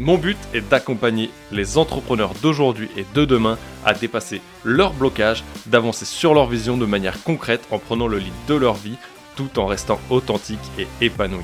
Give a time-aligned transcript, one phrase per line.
[0.00, 6.04] Mon but est d'accompagner les entrepreneurs d'aujourd'hui et de demain à dépasser leurs blocages, d'avancer
[6.04, 8.94] sur leur vision de manière concrète en prenant le lead de leur vie
[9.34, 11.42] tout en restant authentique et épanoui.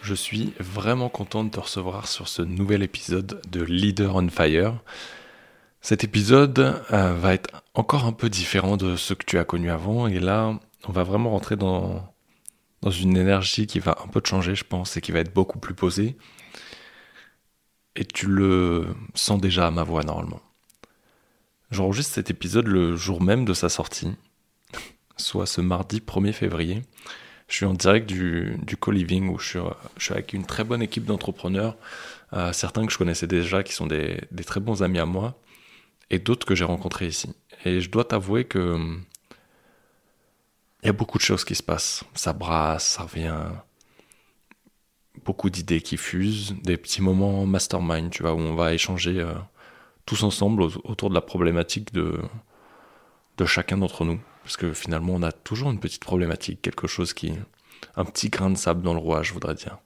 [0.00, 4.74] Je suis vraiment content de te recevoir sur ce nouvel épisode de Leader on Fire.
[5.80, 9.70] Cet épisode euh, va être encore un peu différent de ce que tu as connu
[9.70, 10.54] avant et là
[10.88, 12.12] on va vraiment rentrer dans,
[12.82, 15.74] une énergie qui va un peu changer, je pense, et qui va être beaucoup plus
[15.74, 16.16] posée.
[17.96, 20.42] Et tu le sens déjà à ma voix normalement.
[21.70, 24.12] J'enregistre cet épisode le jour même de sa sortie,
[25.16, 26.82] soit ce mardi 1er février.
[27.48, 29.58] Je suis en direct du, du co-living où je suis,
[29.96, 31.76] je suis, avec une très bonne équipe d'entrepreneurs,
[32.32, 35.38] euh, certains que je connaissais déjà qui sont des, des très bons amis à moi,
[36.10, 37.34] et d'autres que j'ai rencontrés ici.
[37.64, 38.98] Et je dois t'avouer que
[40.84, 42.04] il y a beaucoup de choses qui se passent.
[42.14, 43.34] Ça brasse, ça revient.
[45.24, 49.32] Beaucoup d'idées qui fusent, des petits moments mastermind, tu vois, où on va échanger euh,
[50.04, 52.20] tous ensemble autour de la problématique de,
[53.38, 54.20] de chacun d'entre nous.
[54.42, 57.32] Parce que finalement, on a toujours une petite problématique, quelque chose qui.
[57.96, 59.78] un petit grain de sable dans le rouage, je voudrais dire.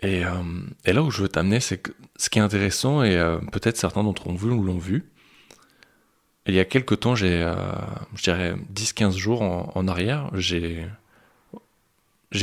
[0.00, 0.42] Et, euh,
[0.84, 3.78] et là où je veux t'amener, c'est que ce qui est intéressant, et euh, peut-être
[3.78, 5.13] certains d'entre vous l'ont vu,
[6.46, 7.54] il y a quelques temps, j'ai, euh,
[8.14, 10.86] je dirais 10-15 jours en, arrière, j'ai,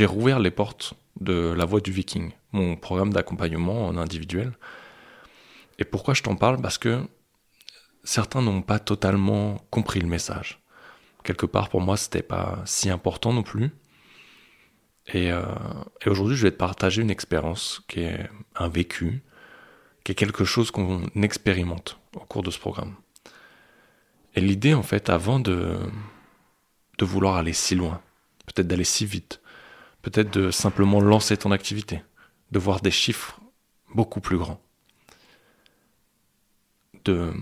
[0.04, 4.52] rouvert les portes de La Voix du Viking, mon programme d'accompagnement en individuel.
[5.78, 6.60] Et pourquoi je t'en parle?
[6.60, 7.06] Parce que
[8.02, 10.60] certains n'ont pas totalement compris le message.
[11.22, 13.70] Quelque part, pour moi, c'était pas si important non plus.
[15.12, 15.44] Et, euh,
[16.04, 19.22] et aujourd'hui, je vais te partager une expérience qui est un vécu,
[20.02, 22.96] qui est quelque chose qu'on expérimente au cours de ce programme.
[24.34, 25.78] Et l'idée, en fait, avant de,
[26.98, 28.00] de vouloir aller si loin,
[28.46, 29.40] peut-être d'aller si vite,
[30.02, 32.02] peut-être de simplement lancer ton activité,
[32.50, 33.40] de voir des chiffres
[33.94, 34.60] beaucoup plus grands,
[37.04, 37.32] de,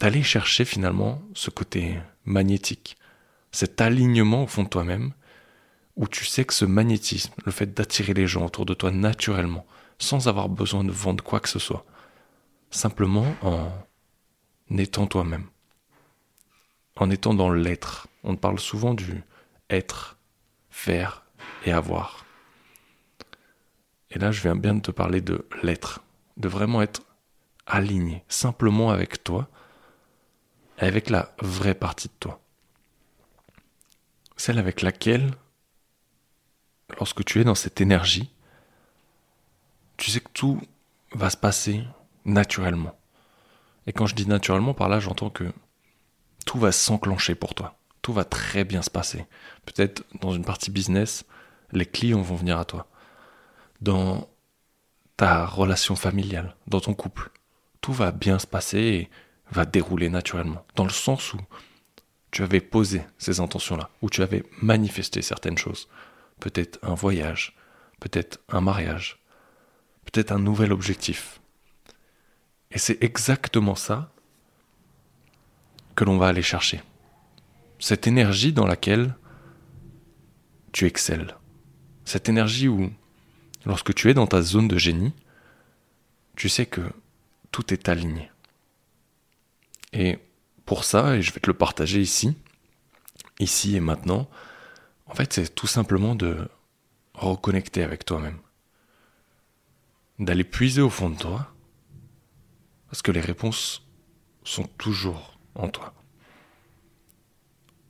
[0.00, 2.96] d'aller chercher finalement ce côté magnétique,
[3.52, 5.12] cet alignement au fond de toi-même,
[5.96, 9.64] où tu sais que ce magnétisme, le fait d'attirer les gens autour de toi naturellement,
[9.98, 11.86] sans avoir besoin de vendre quoi que ce soit,
[12.70, 13.70] simplement en
[14.76, 15.46] étant toi-même
[16.96, 18.08] en étant dans l'être.
[18.24, 19.22] On parle souvent du
[19.70, 20.16] être,
[20.70, 21.24] faire
[21.64, 22.24] et avoir.
[24.10, 26.02] Et là, je viens bien de te parler de l'être,
[26.36, 27.02] de vraiment être
[27.66, 29.48] aligné simplement avec toi
[30.78, 32.40] avec la vraie partie de toi.
[34.36, 35.32] Celle avec laquelle,
[36.98, 38.30] lorsque tu es dans cette énergie,
[39.96, 40.60] tu sais que tout
[41.12, 41.82] va se passer
[42.26, 42.94] naturellement.
[43.86, 45.50] Et quand je dis naturellement, par là, j'entends que
[46.46, 47.76] tout va s'enclencher pour toi.
[48.00, 49.26] Tout va très bien se passer.
[49.66, 51.24] Peut-être dans une partie business,
[51.72, 52.86] les clients vont venir à toi.
[53.82, 54.30] Dans
[55.18, 57.30] ta relation familiale, dans ton couple,
[57.82, 59.10] tout va bien se passer et
[59.50, 60.64] va dérouler naturellement.
[60.76, 61.38] Dans le sens où
[62.30, 65.88] tu avais posé ces intentions-là, où tu avais manifesté certaines choses.
[66.38, 67.56] Peut-être un voyage,
[67.98, 69.22] peut-être un mariage,
[70.04, 71.40] peut-être un nouvel objectif.
[72.70, 74.12] Et c'est exactement ça
[75.96, 76.82] que l'on va aller chercher.
[77.78, 79.16] Cette énergie dans laquelle
[80.72, 81.34] tu excelles.
[82.04, 82.92] Cette énergie où,
[83.64, 85.14] lorsque tu es dans ta zone de génie,
[86.36, 86.82] tu sais que
[87.50, 88.30] tout est aligné.
[89.92, 90.18] Et
[90.66, 92.36] pour ça, et je vais te le partager ici,
[93.40, 94.28] ici et maintenant,
[95.06, 96.48] en fait, c'est tout simplement de
[97.14, 98.38] reconnecter avec toi-même.
[100.18, 101.54] D'aller puiser au fond de toi,
[102.88, 103.86] parce que les réponses
[104.44, 105.92] sont toujours en toi.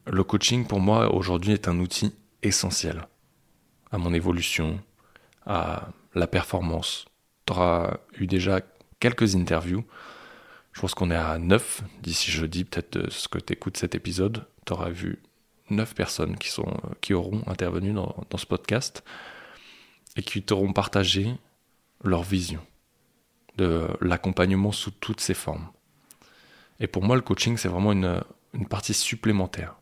[0.06, 3.06] Le coaching pour moi aujourd'hui est un outil essentiel
[3.90, 4.80] à mon évolution,
[5.44, 7.06] à la performance.
[7.46, 8.60] Tu auras eu déjà
[9.00, 9.84] quelques interviews.
[10.72, 13.94] Je pense qu'on est à 9 d'ici jeudi, peut-être de ce que tu écoutes cet
[13.94, 14.44] épisode.
[14.66, 15.22] Tu auras vu
[15.70, 19.04] 9 personnes qui, auront intervenu dans, dans ce podcast
[20.16, 21.34] et qui t'auront partagé
[22.04, 22.60] leur vision
[23.56, 25.68] de l'accompagnement sous toutes ses formes.
[26.81, 28.23] Et pour moi, le coaching, c'est vraiment une,
[28.69, 29.76] partie supplémentaire.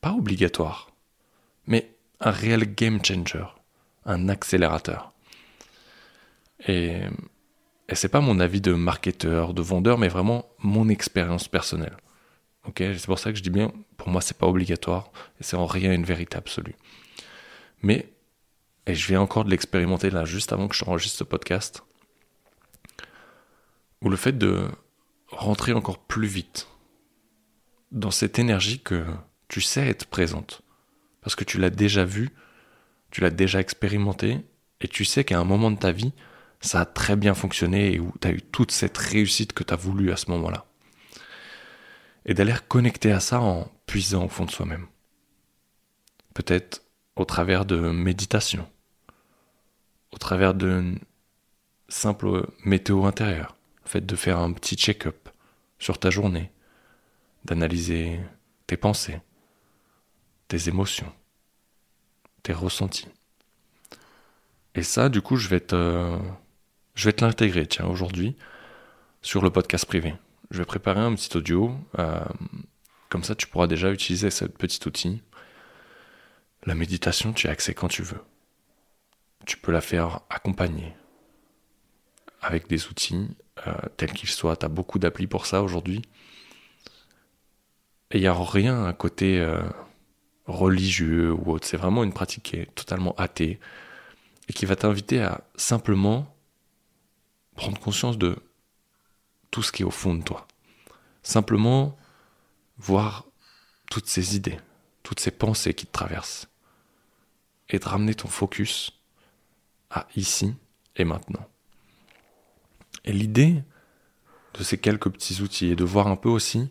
[0.00, 0.90] Pas obligatoire,
[1.66, 1.90] mais
[2.20, 3.46] un réel game changer.
[4.04, 5.12] un accélérateur.
[6.66, 7.00] Et,
[7.88, 11.96] et c'est pas mon avis de marketeur, de vendeur, mais vraiment mon expérience personnelle.
[12.66, 15.56] Ok, c'est pour ça que je dis bien, pour moi c'est pas obligatoire et c'est
[15.56, 16.74] en rien une vérité absolue.
[17.82, 18.08] Mais,
[18.86, 21.82] et je viens encore de l'expérimenter là juste avant que je enregistre ce podcast,
[24.00, 24.66] où le fait de
[25.36, 26.68] rentrer encore plus vite
[27.92, 29.04] dans cette énergie que
[29.48, 30.62] tu sais être présente,
[31.20, 32.30] parce que tu l'as déjà vue,
[33.10, 34.40] tu l'as déjà expérimenté,
[34.80, 36.12] et tu sais qu'à un moment de ta vie,
[36.60, 39.72] ça a très bien fonctionné et où tu as eu toute cette réussite que tu
[39.72, 40.66] as voulu à ce moment-là.
[42.26, 44.86] Et d'aller connecter à ça en puisant au fond de soi-même.
[46.32, 46.82] Peut-être
[47.16, 48.68] au travers de méditation,
[50.10, 50.94] au travers de
[51.88, 55.23] simple météo intérieure, le fait de faire un petit check-up
[55.78, 56.50] sur ta journée,
[57.44, 58.20] d'analyser
[58.66, 59.20] tes pensées,
[60.48, 61.12] tes émotions,
[62.42, 63.08] tes ressentis.
[64.74, 66.18] Et ça, du coup, je vais te,
[66.94, 68.36] je vais te l'intégrer, tiens, aujourd'hui,
[69.22, 70.14] sur le podcast privé.
[70.50, 72.24] Je vais préparer un petit audio, euh,
[73.08, 75.22] comme ça tu pourras déjà utiliser ce petit outil.
[76.64, 78.20] La méditation, tu as accès quand tu veux.
[79.46, 80.94] Tu peux la faire accompagner
[82.40, 83.28] avec des outils,
[83.66, 84.56] euh, tels qu'ils soient.
[84.56, 86.02] Tu as beaucoup d'applis pour ça aujourd'hui.
[88.10, 89.62] Et il n'y a rien à côté euh,
[90.46, 91.66] religieux ou autre.
[91.66, 93.58] C'est vraiment une pratique qui est totalement athée
[94.48, 96.34] et qui va t'inviter à simplement
[97.56, 98.36] prendre conscience de
[99.50, 100.46] tout ce qui est au fond de toi.
[101.22, 101.96] Simplement
[102.76, 103.24] voir
[103.90, 104.58] toutes ces idées,
[105.02, 106.48] toutes ces pensées qui te traversent.
[107.70, 108.92] Et de ramener ton focus
[109.90, 110.54] à ici
[110.96, 111.48] et maintenant.
[113.04, 113.62] Et l'idée
[114.54, 116.70] de ces quelques petits outils est de voir un peu aussi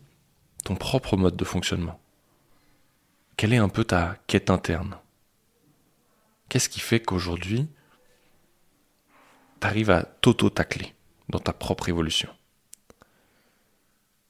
[0.63, 1.99] ton propre mode de fonctionnement.
[3.37, 4.97] Quelle est un peu ta quête interne?
[6.49, 7.67] Qu'est-ce qui fait qu'aujourd'hui,
[9.59, 10.93] tu arrives à t'auto-tacler
[11.29, 12.29] dans ta propre évolution?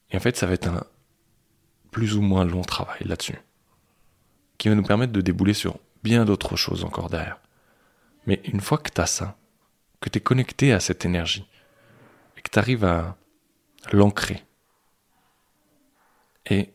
[0.10, 0.84] Et en fait, ça va être un
[1.92, 3.38] plus ou moins long travail là-dessus,
[4.58, 7.40] qui va nous permettre de débouler sur bien d'autres choses encore derrière.
[8.26, 9.38] Mais une fois que tu as ça,
[10.02, 11.48] que tu es connecté à cette énergie,
[12.44, 13.18] que tu arrives à
[13.92, 14.44] l'ancrer,
[16.50, 16.74] et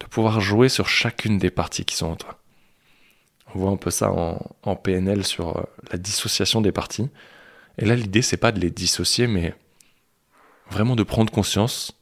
[0.00, 2.40] de pouvoir jouer sur chacune des parties qui sont en toi.
[3.54, 5.62] On voit un peu ça en, PNL sur euh,
[5.92, 7.08] la dissociation des parties.
[7.78, 9.54] Et là, l'idée, c'est pas de les dissocier, mais
[10.70, 11.92] vraiment de prendre conscience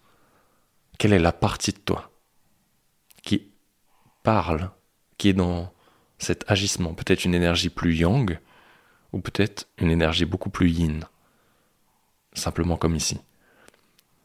[0.99, 2.11] quelle est la partie de toi
[3.23, 3.51] qui
[4.23, 4.71] parle,
[5.19, 5.73] qui est dans
[6.19, 6.95] cet agissement.
[6.95, 8.39] Peut-être une énergie plus yang,
[9.13, 11.05] ou peut-être une énergie beaucoup plus yin.
[12.35, 13.21] Simplement comme ici.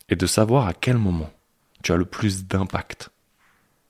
[0.10, 1.30] Et de savoir à quel moment
[1.84, 3.10] tu as le plus d'impact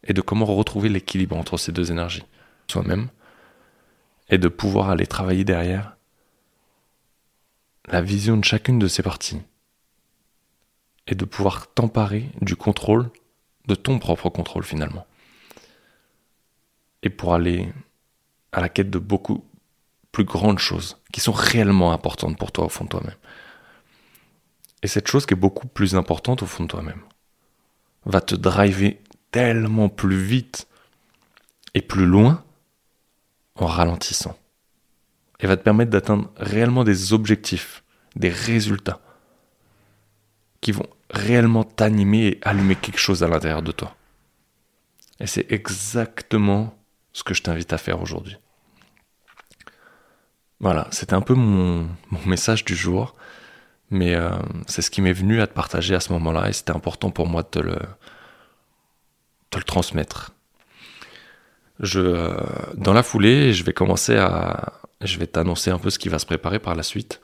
[0.04, 2.26] et de comment retrouver l'équilibre entre ces deux énergies,
[2.68, 3.10] soi-même,
[4.30, 5.96] et de pouvoir aller travailler derrière
[7.86, 9.42] la vision de chacune de ces parties,
[11.08, 13.10] et de pouvoir t'emparer du contrôle,
[13.68, 15.06] de ton propre contrôle finalement,
[17.04, 17.74] et pour aller
[18.52, 19.46] à la quête de beaucoup
[20.12, 23.16] plus grandes choses qui sont réellement importantes pour toi au fond de toi-même.
[24.84, 27.02] Et cette chose qui est beaucoup plus importante au fond de toi-même
[28.06, 29.02] va te driver
[29.32, 30.68] tellement plus vite
[31.74, 32.44] et plus loin
[33.56, 34.38] en ralentissant.
[35.40, 37.84] Et va te permettre d'atteindre réellement des objectifs,
[38.16, 39.02] des résultats
[40.62, 43.96] qui vont réellement t'animer et allumer quelque chose à l'intérieur de toi.
[45.20, 46.78] Et c'est exactement
[47.14, 48.38] ce que je t'invite à faire aujourd'hui.
[50.60, 51.88] Voilà, c'était un peu mon,
[52.26, 53.16] message du jour,
[53.90, 54.30] mais euh,
[54.68, 57.28] c'est ce qui m'est venu à te partager à ce moment-là et c'était important pour
[57.28, 57.78] moi de te le,
[59.66, 60.34] transmettre.
[61.96, 62.40] Euh,
[62.76, 66.20] dans la foulée, je vais commencer à, je vais t'annoncer un peu ce qui va
[66.20, 67.22] se préparer par la suite.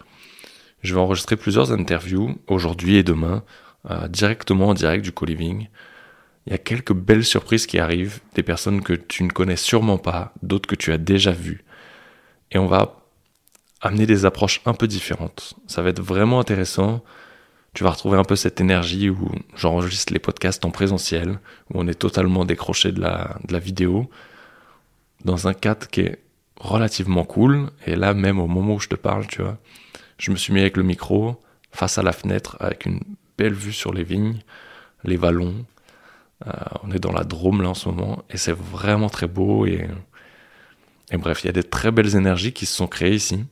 [0.81, 3.43] Je vais enregistrer plusieurs interviews aujourd'hui et demain,
[3.89, 5.67] euh, directement en direct du co-living.
[6.45, 9.97] Il y a quelques belles surprises qui arrivent, des personnes que tu ne connais sûrement
[9.97, 11.63] pas, d'autres que tu as déjà vues.
[12.51, 13.02] Et on va
[13.83, 15.53] amener des approches un peu différentes.
[15.67, 17.03] Ça va être vraiment intéressant
[17.73, 21.39] tu vas retrouver un peu cette énergie où j'enregistre les podcasts en présentiel,
[21.73, 24.09] où on est totalement décroché de la, de la vidéo,
[25.25, 26.19] dans un cadre qui est
[26.59, 27.71] relativement cool.
[27.87, 29.57] Et là, même au moment où je te parle, tu vois,
[30.19, 32.99] je me suis mis avec le micro face à la fenêtre, avec une
[33.37, 34.39] belle vue sur les vignes,
[35.03, 35.65] les vallons.
[36.45, 36.51] Euh,
[36.83, 39.65] on est dans la Drôme là en ce moment, et c'est vraiment très beau.
[39.65, 39.87] Et,
[41.09, 43.45] et bref, il y a des très belles énergies qui se sont créées ici.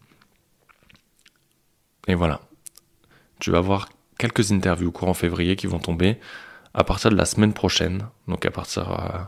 [2.07, 2.41] Et voilà.
[3.39, 6.19] Tu vas voir quelques interviews courant février qui vont tomber
[6.73, 8.07] à partir de la semaine prochaine.
[8.27, 8.91] Donc à partir...
[8.91, 9.19] Euh,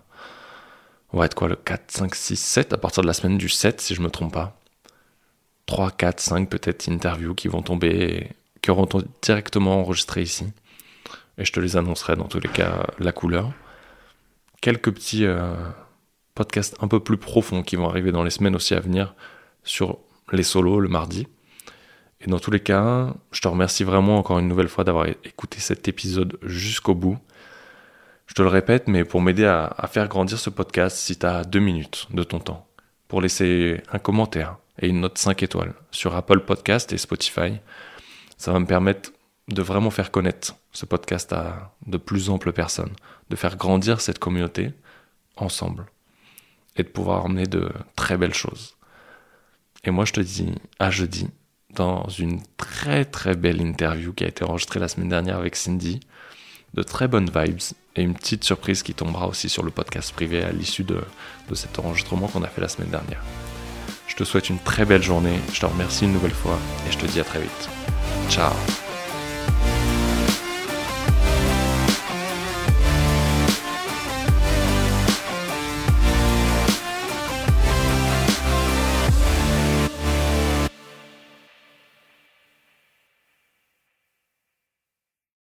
[1.14, 3.48] on va être quoi le 4, 5, 6, 7 À partir de la semaine du
[3.48, 4.60] 7 si je me trompe pas.
[5.68, 8.88] 3, 4, 5 peut-être interviews qui vont tomber et qui auront
[9.22, 10.48] directement enregistré ici.
[11.38, 13.52] Et je te les annoncerai dans tous les cas la couleur.
[14.62, 15.54] Quelques petits euh,
[16.36, 19.14] podcasts un peu plus profonds qui vont arriver dans les semaines aussi à venir
[19.64, 20.00] sur
[20.32, 21.28] les solos le mardi.
[22.24, 25.60] Et dans tous les cas, je te remercie vraiment encore une nouvelle fois d'avoir écouté
[25.60, 27.18] cet épisode jusqu'au bout.
[28.28, 31.44] Je te le répète, mais pour m'aider à, faire grandir ce podcast, si tu as
[31.44, 32.66] deux minutes de ton temps,
[33.10, 37.60] pour laisser un commentaire et une note 5 étoiles sur Apple Podcast et Spotify,
[38.38, 39.12] ça va me permettre
[39.50, 42.94] de vraiment faire connaître ce podcast à de plus amples personnes,
[43.30, 44.72] de faire grandir cette communauté
[45.36, 45.88] ensemble
[46.78, 48.78] et de pouvoir emmener de très belles choses.
[49.84, 51.28] Et moi, je te dis à jeudi
[51.76, 56.00] dans une très très belle interview qui a été enregistrée la semaine dernière avec Cindy.
[56.74, 57.60] De très bonnes vibes
[57.96, 61.02] et une petite surprise qui tombera aussi sur le podcast privé à l'issue de,
[61.50, 63.22] de cet enregistrement qu'on a fait la semaine dernière.
[64.08, 66.98] Je te souhaite une très belle journée, je te remercie une nouvelle fois et je
[66.98, 67.70] te dis à très vite.
[68.30, 68.54] Ciao